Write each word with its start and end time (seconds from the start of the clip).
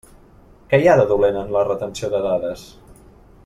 Què 0.71 0.79
hi 0.83 0.87
ha 0.87 0.95
de 0.99 1.03
dolent 1.11 1.37
en 1.43 1.53
la 1.57 1.63
retenció 1.69 2.13
de 2.15 2.23
dades? 2.27 2.65